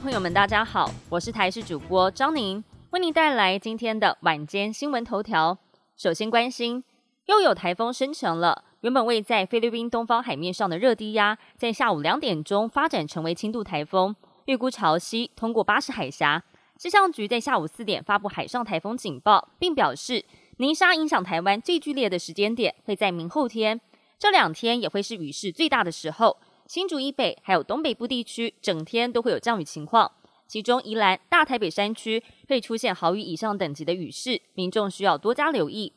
[0.00, 5.58] 朋友们，大家好，我是台视主播张宁，为您带来今天的晚间新闻头条。
[5.96, 6.84] 首先关心，
[7.26, 8.64] 又有台风生成了。
[8.82, 14.14] 原本位在菲律宾东方海面上的热低压，在下午两点钟发展成为轻度台风，
[14.44, 16.44] 预估潮汐通过巴士海峡。
[16.76, 20.24] 气象局在下午四点发布海上台风警报，并表示
[20.58, 23.80] 泥沙影响台湾最剧烈的时间点会在明后天，
[24.16, 26.36] 这两天也会是雨势最大的时候。
[26.68, 30.12] 新竹以北还有东北部地区，整天都会有降雨情况，
[30.46, 35.94] 其中宜兰、大台北山区会出现豪雨以上等级的雨势，民众需要多加留意。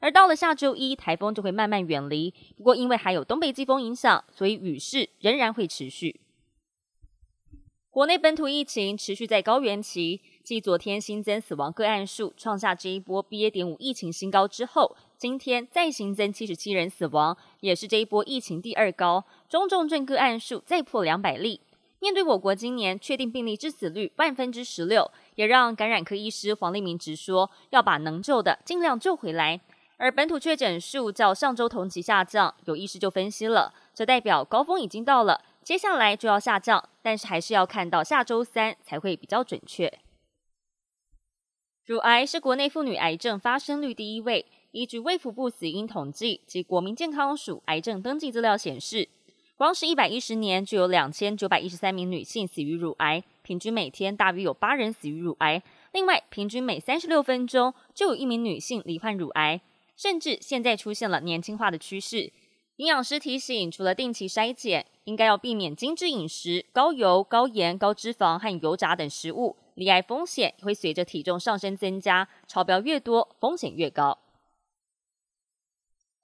[0.00, 6.22] 而到了下周一，台风就会慢慢远离，不过因为还有东北季风影响，所以雨势仍然会持续。
[7.90, 13.50] 国内本土疫情持续在高原期，继昨天新增死亡个案数创下这一波 BA.
[13.50, 14.96] 点五疫情新高之后。
[15.24, 19.24] 今天再新增七十七人死亡，也是这一波疫情第二高。
[19.48, 21.62] 中重症个案数再破两百例。
[21.98, 29.58] 面对我国今年确定病例致死率万分之十六，也让感染科医师黄立明直说，要把能救的尽量救回来。
[29.96, 39.90] 而本土确诊数较上周同期下降，有医师就分析了，这代表高峰已经到了，接下来就要下降，但是还是要看到下周三才会比较准确。
[41.86, 44.44] 乳癌是国内妇女癌症发生率第一位。
[44.74, 49.08] 依据卫福部死因统计及国民健康署癌症登记资料显示，
[49.56, 55.62] 光是一百一十年就有两千九百一十三名女性死于乳癌，平均每天大约有八人死于乳癌。
[55.92, 59.60] 另外，平均每三十六分钟就有一名女性罹患乳癌，
[59.94, 62.32] 甚至现在出现了年轻化的趋势。
[62.78, 74.18] 营养师提醒，除了定期筛检，应该要避免精致饮食、高油、高盐、高脂肪和油炸等食物，罹癌风险会随着体重上升增加，超标越多，风险越高。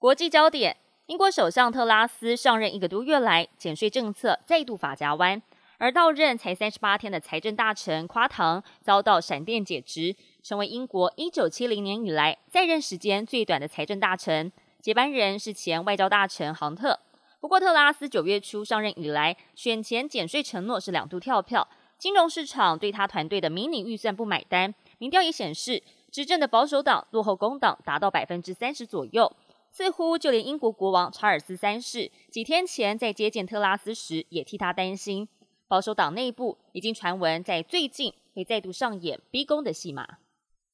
[0.01, 5.39] 国际焦点：英国首相特拉斯上任一个多月来，减税政策再度法夹弯，
[5.77, 14.51] 而到任才三十八天的财政大臣夸唐遭到闪电解职，成为英国一九七零年以来在任时间最短的财政大臣。
[14.81, 16.99] 接班人是前外交大臣杭特。
[17.39, 21.67] 不过，特拉斯九月初上任以来，选前减税承诺是两度跳票，
[21.99, 24.73] 金融市场对他团队的迷你预算不买单。
[24.97, 29.31] 民调也显示，执政的保守党落后工党达到百分之三十左右。
[29.71, 35.27] 似乎就连英国国王查尔斯三世几天前在接见特拉斯时，也替他担心。
[35.67, 40.17] 保守党内部已经传闻，在最近会再度上演逼宫的戏码。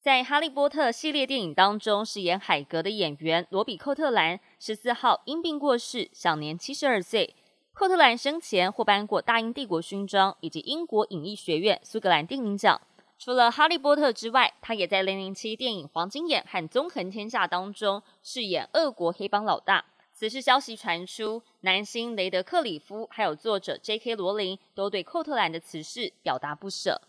[0.00, 7.36] 在《哈利波特》系列电影当中饰演海格的演员罗比·寇特兰十四号因病过世，享年七十二岁。
[7.72, 12.80] 寇特兰生前获颁过大英帝国勋章以及英国影艺学院苏格兰电影奖。
[13.18, 19.84] 除了《哈利波特》之外，他也在《零零七》电影《黄金眼》和《纵横天下》当中饰演俄国黑帮老大。
[20.12, 24.14] 此事消息传出，男星雷德克里夫还有作者 J.K.
[24.14, 27.02] 罗琳都对寇特兰的辞世表达不舍。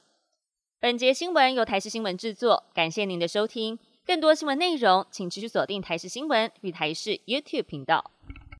[0.80, 3.78] 本节新闻由台视新闻制作，感谢您的收听。
[4.06, 8.12] 更多新闻内容，请持续锁定台视新闻与台视 YouTube 频道。